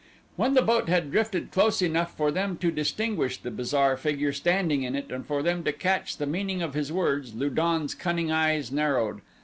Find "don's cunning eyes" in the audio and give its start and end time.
7.51-8.71